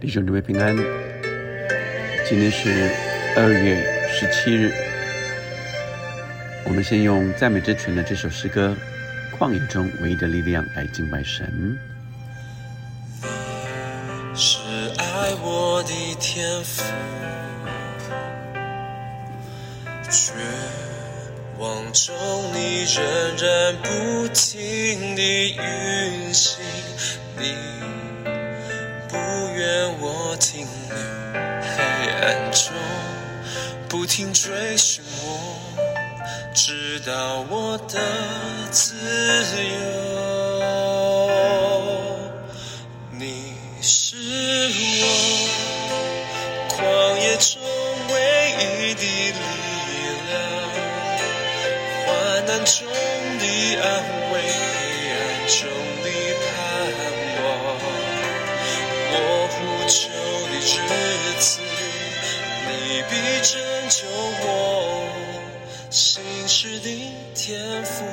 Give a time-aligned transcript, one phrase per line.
[0.00, 0.76] 弟兄姊妹平安，
[2.28, 2.90] 今天是
[3.36, 4.72] 二月十七日。
[6.64, 8.76] 我们先用赞美之泉的这首诗歌
[9.38, 11.78] 《旷野中唯一的力量》来敬拜神。
[14.34, 14.58] 是
[14.98, 16.82] 爱我的天赋，
[22.18, 23.02] 中你仍
[23.36, 26.60] 然不停地运行。
[27.38, 27.54] 你
[29.08, 29.16] 不。
[29.54, 32.72] 愿我停留黑暗中，
[33.88, 35.28] 不停追寻我，
[36.54, 38.00] 直到我的
[38.70, 40.11] 自由。
[52.52, 53.44] 暗中的
[53.80, 53.88] 安
[54.30, 55.72] 慰，黑暗中。
[60.64, 61.60] 日子，
[62.68, 63.12] 你必
[63.42, 64.06] 拯救
[64.44, 64.46] 我。
[65.90, 68.04] 心事的天赋，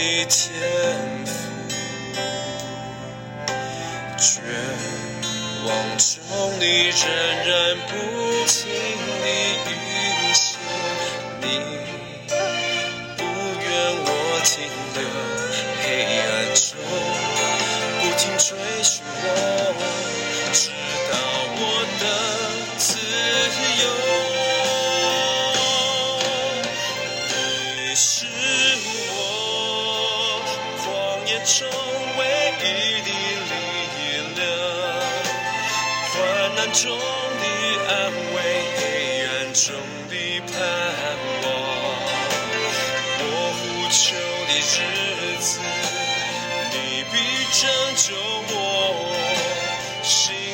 [0.00, 0.77] 一天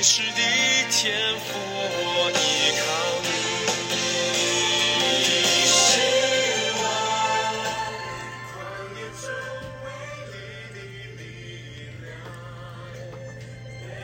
[0.06, 0.41] 心事的
[0.91, 2.34] 天赋，我依
[2.78, 2.84] 靠
[3.22, 3.26] 你。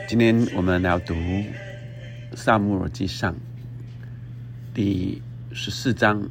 [0.08, 1.14] 今天我们要读。
[2.34, 3.36] 萨姆尔记上
[4.72, 5.20] 第
[5.52, 6.30] 十四章，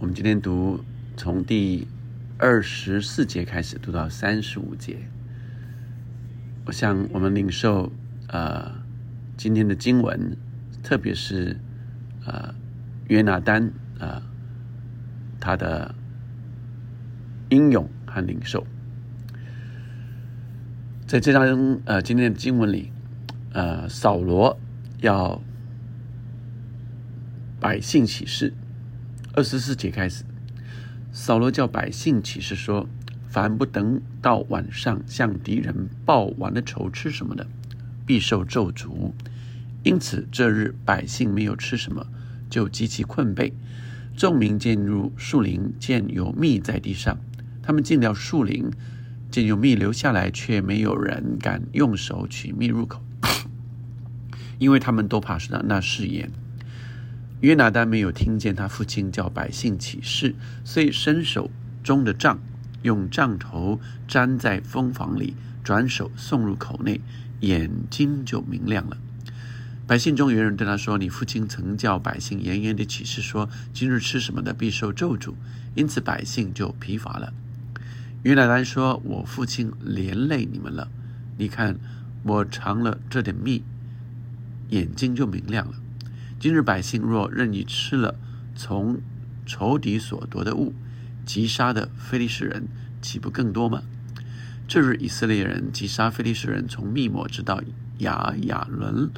[0.00, 0.82] 我们今天读
[1.16, 1.86] 从第
[2.38, 4.96] 二十四节开始读到三十五节。
[6.66, 7.92] 我想我们领受
[8.28, 8.72] 呃
[9.36, 10.36] 今天的经文，
[10.82, 11.58] 特别是
[12.26, 12.54] 呃
[13.08, 14.22] 约拿丹啊
[15.40, 15.94] 他的
[17.50, 18.66] 英勇和领袖，
[21.06, 22.90] 在这张呃今天的经文里，
[23.52, 24.58] 呃扫罗。
[25.00, 25.42] 要
[27.60, 28.54] 百姓起誓，
[29.34, 30.24] 二十四节开始，
[31.12, 32.88] 扫罗叫百姓起誓说：
[33.28, 37.46] 凡不等到晚上向敌人报完了仇吃什么的，
[38.04, 39.12] 必受咒诅。
[39.82, 42.06] 因此这日百姓没有吃什么，
[42.48, 43.52] 就极其困惫。
[44.16, 47.18] 众民进入树林，见有蜜在地上，
[47.62, 48.70] 他们进了树林，
[49.30, 53.02] 见有蜜留下来，却没有人敢用手取蜜入口。
[54.58, 56.30] 因为他们都怕是那那誓言，
[57.40, 61.50] 约拿丹没有听见他父亲叫百姓起誓，所以伸手
[61.82, 62.38] 中的杖，
[62.82, 65.34] 用杖头粘在蜂房里，
[65.64, 67.00] 转手送入口内，
[67.40, 68.96] 眼睛就明亮了。
[69.86, 75.34] 百姓中有人对他说：“你父亲曾叫百姓严严的起誓说，今日吃什么的必受咒诅，
[75.74, 77.34] 因此百姓就疲乏了。”
[78.24, 80.88] 约拿丹说：“我父亲连累你们了，
[81.36, 81.78] 你看
[82.22, 83.62] 我尝了这点蜜。”
[84.70, 85.74] 眼睛就明亮了。
[86.40, 88.16] 今日百姓若任你吃了
[88.56, 88.98] 从
[89.44, 90.72] 仇敌所夺的物，
[91.26, 92.66] 击杀的非利士人
[93.02, 93.82] 岂不更多吗？
[94.66, 97.62] 这日以色列人击杀非利士人，从密抹直到
[97.98, 99.10] 雅雅伦，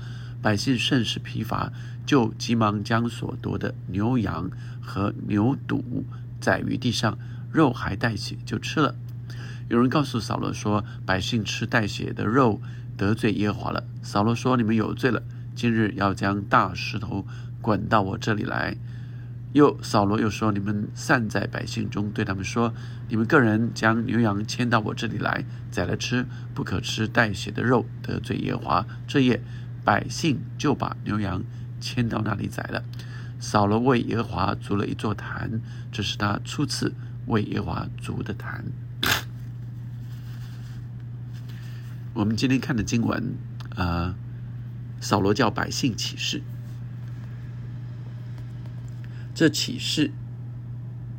[0.42, 1.72] 百姓甚是疲乏，
[2.04, 4.50] 就急忙将所夺的牛羊
[4.80, 6.04] 和牛犊
[6.40, 7.16] 宰于地上，
[7.52, 8.96] 肉还带血，就吃了。
[9.68, 12.60] 有人告诉扫罗说：“百姓吃带血的肉，
[12.96, 15.22] 得罪耶和华了。”扫罗说：“你们有罪了。”
[15.54, 17.26] 今日要将大石头
[17.62, 18.76] 滚到我这里来。
[19.56, 22.74] 又扫罗又说：“你们散在百姓中，对他们说：
[23.08, 29.40] 你们个人将牛羊牵到我这里来，宰了吃，不可吃带血的肉，得罪耶华。”这夜，
[29.82, 31.42] 百姓就把牛羊
[31.80, 32.84] 牵到那里宰了。
[33.40, 36.92] 扫罗为耶华筑了一座坛，这是他初次
[37.24, 38.62] 为耶华族的坛。
[42.12, 43.34] 我们今天看的经文，
[43.74, 44.14] 呃，
[45.00, 46.42] 扫罗叫百姓起誓，
[49.36, 50.10] 这起誓，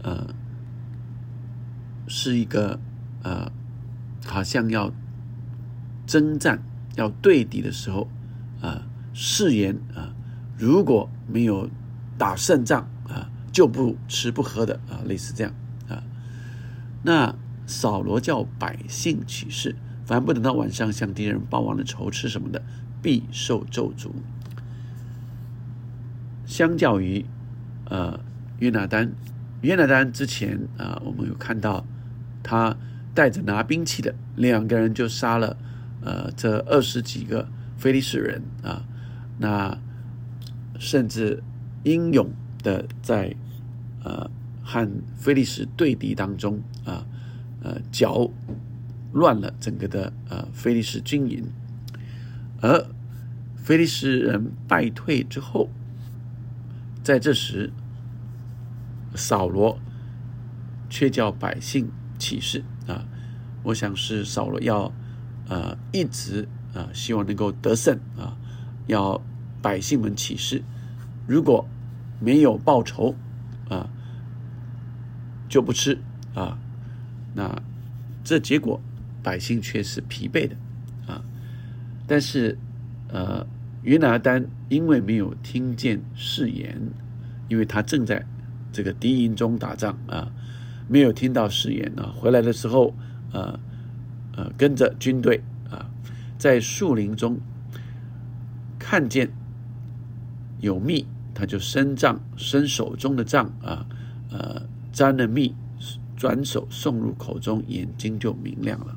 [0.01, 0.33] 呃，
[2.07, 2.79] 是一个
[3.21, 3.51] 呃，
[4.25, 4.91] 好像要
[6.07, 6.63] 征战、
[6.95, 8.07] 要对敌的时候，
[8.59, 10.15] 啊，誓言啊，
[10.57, 11.69] 如果没有
[12.17, 15.53] 打胜仗啊，就不吃不喝的啊，类似这样
[15.87, 16.01] 啊。
[17.03, 17.35] 那
[17.67, 19.75] 扫罗叫百姓起誓。
[20.07, 22.63] 凡不等到晚上向敌人报完了仇吃什么的，
[22.99, 24.09] 必受咒诅。
[26.47, 27.23] 相较于
[27.89, 28.19] 呃
[28.59, 29.11] 约拿丹，
[29.61, 31.85] 约拿丹之前啊，我们有看到
[32.43, 32.75] 他
[33.13, 35.57] 带着拿兵器的两个人就杀了
[36.01, 37.47] 呃这二十几个
[37.77, 38.85] 非利士人啊，
[39.39, 39.77] 那
[40.79, 41.41] 甚至
[41.83, 42.29] 英勇
[42.63, 43.35] 的在
[44.03, 44.29] 呃
[44.63, 47.05] 和非利士对敌当中啊
[47.63, 48.29] 呃搅。
[49.13, 51.43] 乱了整个的呃菲利士军营，
[52.61, 52.85] 而
[53.55, 55.69] 菲利士人败退之后，
[57.07, 57.71] 在这时，
[59.15, 59.79] 扫罗
[60.89, 61.89] 却叫百姓
[62.19, 63.05] 起誓啊，
[63.63, 64.91] 我想是扫罗要
[65.47, 68.35] 呃一直啊希望能够得胜啊，
[68.87, 69.21] 要
[69.61, 70.61] 百姓们起誓，
[71.25, 71.65] 如果
[72.19, 73.15] 没有报仇
[73.69, 73.89] 啊，
[75.47, 75.97] 就不吃
[76.35, 76.59] 啊，
[77.33, 77.63] 那
[78.21, 78.81] 这结果。
[79.23, 80.55] 百姓却是疲惫的，
[81.05, 81.21] 啊！
[82.05, 82.57] 但是，
[83.09, 83.45] 呃，
[83.87, 86.77] 约拿丹因为没有听见誓言，
[87.47, 88.25] 因为他正在
[88.69, 90.29] 这个敌营中打仗啊，
[90.89, 92.13] 没有听到誓言啊。
[92.13, 92.93] 回来的时候，
[93.31, 93.57] 呃，
[94.35, 95.41] 呃，跟着军队
[95.71, 95.89] 啊，
[96.37, 97.39] 在树林中
[98.77, 99.31] 看见
[100.59, 103.85] 有蜜，他就伸杖，伸手中的杖啊，
[104.29, 105.55] 呃，沾了蜜，
[106.17, 108.93] 转手送入口中，眼睛就明亮了。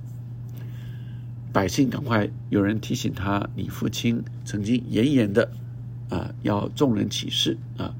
[1.52, 5.50] 百姓赶快有人提醒他，你父亲曾经严严的
[6.08, 7.93] 啊，要众人起誓啊，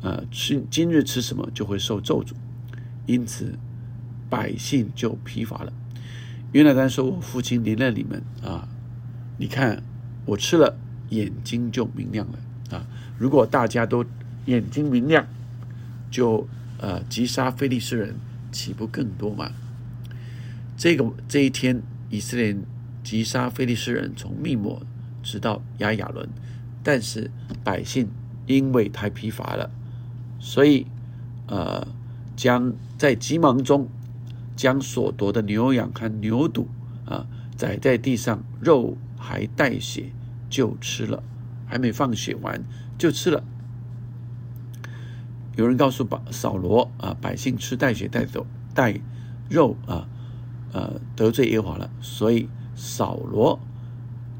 [0.00, 2.34] 呃，吃今日吃什么就会受咒诅，
[3.06, 3.58] 因此
[4.30, 5.72] 百姓就疲乏了。
[6.52, 8.68] 约拿丹说：“我父亲连了你们啊，
[9.38, 9.82] 你看
[10.24, 10.78] 我吃了，
[11.08, 12.86] 眼睛就明亮了啊。
[13.18, 14.04] 如果大家都
[14.46, 15.26] 眼睛明亮，
[16.12, 16.46] 就
[16.78, 18.14] 呃击杀非利士人，
[18.52, 19.50] 岂不更多吗？
[20.76, 21.82] 这个这一天。”
[22.12, 22.54] 以色列
[23.02, 24.82] 击杀非利士人，从密抹
[25.22, 26.28] 直到亚亚伦，
[26.84, 27.30] 但是
[27.64, 28.06] 百姓
[28.46, 29.70] 因为太疲乏了，
[30.38, 30.86] 所以
[31.46, 31.88] 呃，
[32.36, 33.88] 将在急忙中
[34.54, 36.66] 将所夺的牛羊和牛犊
[37.06, 37.26] 啊
[37.56, 40.12] 宰在地上，肉还带血
[40.50, 41.22] 就吃了，
[41.66, 42.62] 还没放血完
[42.98, 43.42] 就吃了。
[45.56, 49.00] 有人告诉扫扫罗啊，百姓吃带血带走带
[49.48, 50.06] 肉啊。
[50.72, 53.58] 呃得罪耶和华了，所以扫罗，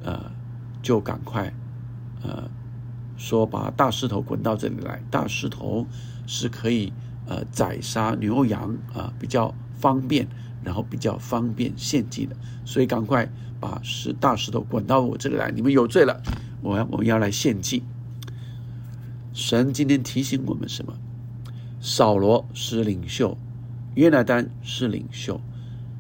[0.02, 0.30] 呃，
[0.82, 1.52] 就赶快，
[2.22, 2.50] 呃，
[3.16, 5.02] 说把大石头滚到这里来。
[5.10, 5.86] 大石头
[6.26, 6.92] 是可以
[7.26, 10.26] 呃宰杀牛羊啊，比较方便，
[10.64, 12.34] 然后比较方便献祭的。
[12.64, 13.30] 所以赶快
[13.60, 15.50] 把石大石头滚到我这里来。
[15.50, 16.22] 你们有罪了，
[16.62, 17.82] 我要我们要来献祭。
[19.32, 20.94] 神今天提醒我们什么？
[21.80, 23.36] 扫罗是领袖，
[23.94, 25.40] 约拿丹是领袖。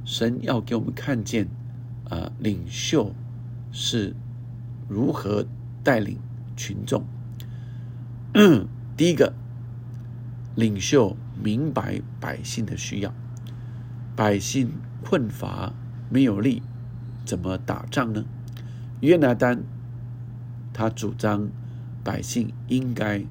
[0.04, 1.48] 神要给我们看见，
[2.08, 3.14] 啊，领袖
[3.70, 4.14] 是
[4.88, 5.46] 如何
[5.84, 6.18] 带领
[6.56, 7.04] 群众。
[8.96, 9.32] 第一个，
[10.54, 13.12] 领袖明白百姓的需要，
[14.16, 14.70] 百姓
[15.02, 15.72] 困乏
[16.10, 16.62] 没有力，
[17.24, 18.24] 怎么打仗呢？
[19.00, 19.62] 约拿丹
[20.72, 21.48] 他主张
[22.04, 23.24] 百姓应该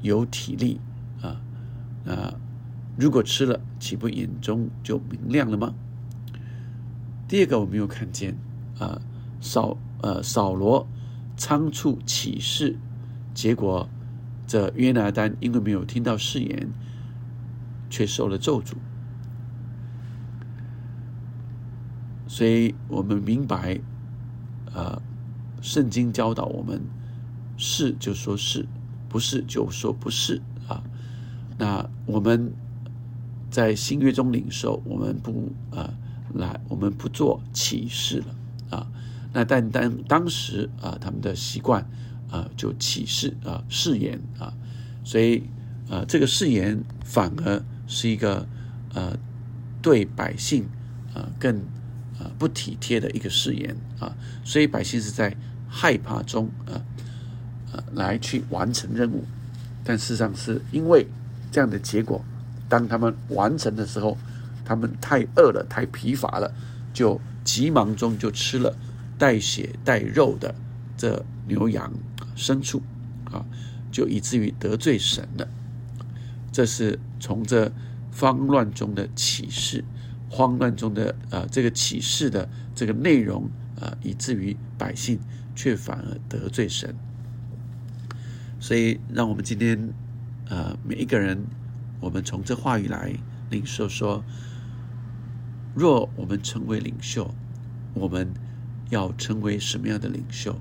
[0.00, 0.80] 有体力
[1.20, 1.40] 啊，
[2.06, 2.34] 啊，
[2.96, 5.74] 如果吃了，岂不眼中就明亮了吗？
[7.32, 8.36] 第二个我没有看见，
[8.78, 9.00] 啊，
[9.40, 10.86] 扫呃扫罗
[11.34, 12.76] 仓促起誓，
[13.32, 13.88] 结果
[14.46, 16.68] 这约拿丹因为没有听到誓言，
[17.88, 18.74] 却受了咒诅。
[22.28, 23.80] 所以我们明白，
[24.74, 25.00] 呃，
[25.62, 26.82] 圣经教导我们，
[27.56, 28.68] 是就说是，
[29.08, 30.84] 不是就说不是啊。
[31.56, 32.52] 那我们
[33.50, 35.94] 在新约中领受，我们不啊。
[36.34, 38.86] 来，我们不做启示了啊。
[39.32, 41.86] 那但当当时啊，他们的习惯
[42.30, 44.52] 啊，就启示啊，誓言啊，
[45.04, 45.44] 所以
[45.88, 48.46] 啊，这个誓言反而是一个
[48.94, 49.16] 呃，
[49.80, 50.68] 对百姓
[51.14, 51.56] 啊更
[52.18, 54.14] 啊不体贴的一个誓言啊。
[54.44, 55.36] 所以百姓是在
[55.68, 56.80] 害怕中啊
[57.72, 59.24] 呃来去完成任务，
[59.82, 61.06] 但事实上是因为
[61.50, 62.22] 这样的结果，
[62.68, 64.16] 当他们完成的时候，
[64.64, 66.52] 他们太饿了，太疲乏了，
[66.92, 68.76] 就急忙中就吃了
[69.18, 70.54] 带血带肉的
[70.96, 71.92] 这牛羊
[72.36, 72.82] 牲畜
[73.30, 73.44] 啊，
[73.90, 75.48] 就以至于得罪神了。
[76.50, 77.72] 这是从这
[78.14, 79.84] 慌乱中的启示，
[80.28, 83.48] 慌乱中的呃这个启示的这个内容
[83.80, 85.18] 啊，以至于百姓
[85.54, 86.94] 却反而得罪神。
[88.60, 89.92] 所以，让我们今天
[90.48, 91.44] 呃每一个人，
[92.00, 93.12] 我们从这话语来
[93.50, 94.22] 领受说：
[95.74, 97.34] 若我们成为领袖，
[97.94, 98.32] 我们
[98.90, 100.58] 要成为什么样的领袖？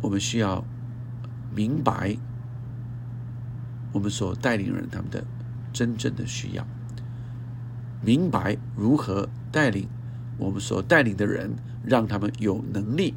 [0.00, 0.64] 我们需要
[1.54, 2.16] 明白。
[3.92, 5.24] 我们所带领人他们的
[5.72, 6.64] 真正的需要，
[8.04, 9.88] 明白如何带领
[10.38, 13.14] 我们所带领的人，让他们有能力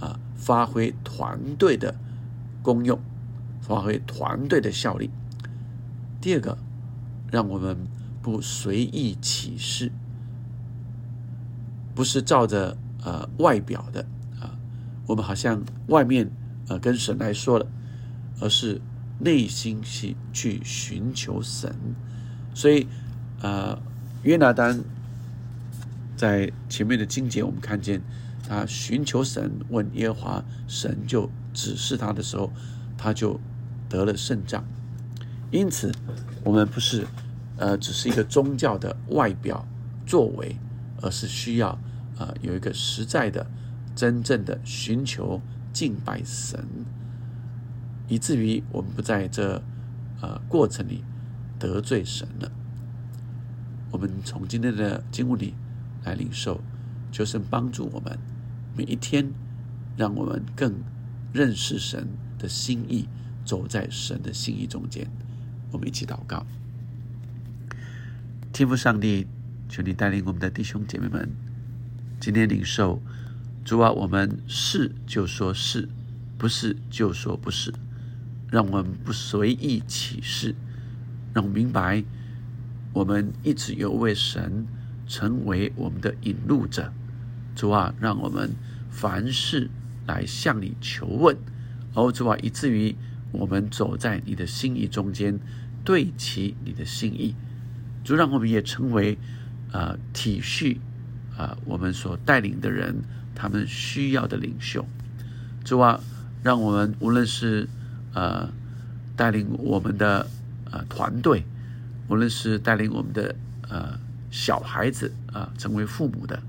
[0.00, 1.94] 啊发挥团队的
[2.62, 2.98] 功用，
[3.60, 5.08] 发挥团队的效力。
[6.20, 6.58] 第二个，
[7.30, 7.76] 让我们
[8.28, 9.90] 不随意起事，
[11.94, 14.04] 不是照着呃外表的
[14.38, 14.52] 啊，
[15.06, 16.30] 我们好像外面
[16.68, 17.66] 呃跟神来说了，
[18.40, 18.80] 而是。
[19.20, 21.74] 内心去去寻求神，
[22.54, 22.86] 所以，
[23.42, 23.76] 呃，
[24.22, 24.80] 约拿丹
[26.16, 28.00] 在前面的经节，我们看见
[28.48, 32.52] 他寻求神，问耶和华，神就指示他的时候，
[32.96, 33.40] 他就
[33.88, 34.64] 得了胜仗。
[35.50, 35.92] 因此，
[36.44, 37.04] 我们不是
[37.58, 39.66] 呃只是一个宗教的外表
[40.06, 40.56] 作为，
[41.02, 41.78] 而是需要
[42.18, 43.46] 呃有一个实在的、
[43.94, 45.40] 真正的寻求
[45.72, 46.66] 敬拜神。
[48.08, 49.62] 以至于我们不在这
[50.22, 51.04] 呃过程里
[51.58, 52.50] 得罪神了。
[53.90, 55.54] 我们从今天的经文里
[56.04, 56.60] 来领受，
[57.10, 58.18] 就是帮助我们
[58.76, 59.30] 每一天，
[59.96, 60.74] 让我们更
[61.32, 63.08] 认识神的心意，
[63.44, 65.06] 走在神的心意中间。
[65.70, 66.46] 我们一起祷告，
[68.52, 69.26] 天父上帝，
[69.68, 71.30] 求你带领我们的弟兄姐妹们，
[72.18, 73.00] 今天领受
[73.64, 75.88] 主啊，我们是就说是，
[76.36, 77.72] 不是就说不是。
[78.50, 80.54] 让我们不随意起誓，
[81.34, 82.02] 让我明白，
[82.94, 84.66] 我们一直有为神
[85.06, 86.92] 成为我们的引路者。
[87.54, 88.50] 主啊，让我们
[88.90, 89.70] 凡事
[90.06, 91.36] 来向你求问，
[91.92, 92.96] 哦，主啊，以至于
[93.30, 95.38] 我们走在你的心意中间，
[95.84, 97.36] 对齐你的心意。
[98.04, 99.18] 主，让我们也成为
[99.72, 100.78] 啊体恤
[101.36, 103.02] 啊我们所带领的人
[103.34, 104.84] 他们需要的领袖。
[105.64, 106.00] 主啊，
[106.42, 107.68] 让我们无论是
[108.14, 108.48] 呃，
[109.16, 110.26] 带领我们的
[110.70, 111.44] 呃团队，
[112.08, 113.34] 无论是带领我们的
[113.68, 113.98] 呃
[114.30, 116.42] 小孩子啊，成为父母的，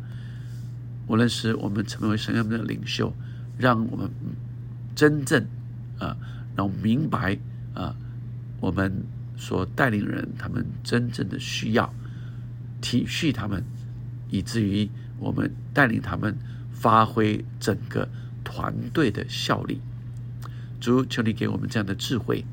[1.07, 3.13] 无论是我们成为什么样的领袖，
[3.57, 4.09] 让我们
[4.95, 5.45] 真正
[5.97, 6.15] 啊，
[6.55, 7.37] 让我们明白
[7.73, 7.95] 啊，
[8.61, 9.03] 我们
[9.39, 11.91] 所带领人他们真正的需要，
[12.81, 13.63] 体恤他们，
[14.29, 16.37] 以至于我们带领他们
[16.73, 18.07] 发挥整个
[18.43, 19.79] 团队的效力。
[20.81, 22.43] 主，求你给我们这样的智慧。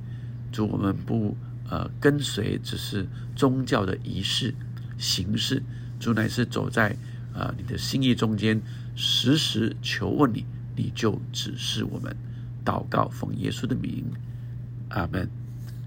[0.52, 1.36] 主，我们不
[1.68, 4.54] 呃跟随只是宗教的仪式
[4.96, 5.60] 形式。
[5.98, 6.96] 主，乃是走在
[7.34, 8.62] 啊你的心意中间，
[8.94, 12.14] 时时求问你，你就指示我们。
[12.64, 14.04] 祷告，奉耶稣的名，
[14.90, 15.28] 阿门，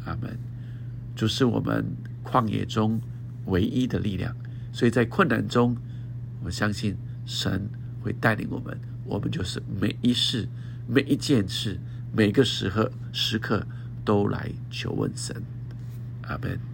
[0.05, 0.48] 阿门。
[1.19, 1.85] 就是我们
[2.23, 2.97] 旷野中
[3.47, 4.33] 唯一的力量，
[4.71, 5.75] 所以在困难中，
[6.45, 6.95] 我相信
[7.25, 7.69] 神
[8.01, 8.79] 会带领我们。
[9.03, 10.47] 我们就是每一事、
[10.87, 11.77] 每一件事。
[12.13, 13.67] 每个时刻时刻
[14.05, 15.35] 都来求问神，
[16.21, 16.68] 阿门。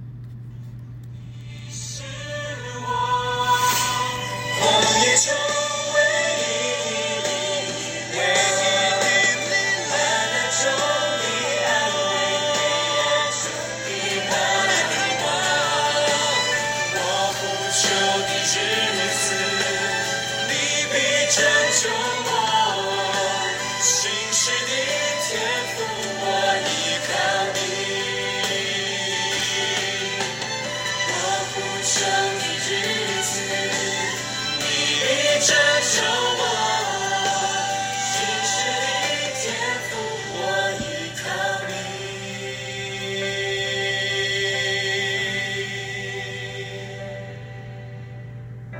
[35.46, 36.02] 奢求
[36.40, 36.44] 我
[38.02, 38.10] 心
[38.82, 38.84] 的
[39.38, 39.46] 天
[39.86, 39.88] 赋
[40.34, 40.36] 我
[40.82, 40.84] 依
[41.22, 41.24] 靠
[41.70, 41.72] 你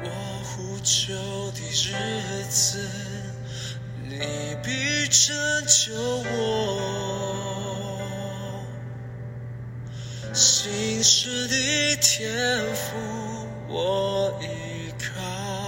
[0.02, 0.10] 我
[0.44, 0.94] 呼救
[1.52, 1.86] 的日
[2.50, 2.58] 子
[4.02, 4.14] 你
[4.64, 4.68] 必
[5.10, 5.24] 拯
[5.68, 6.36] 救我
[11.48, 12.98] 的天赋
[13.68, 15.65] 我依靠。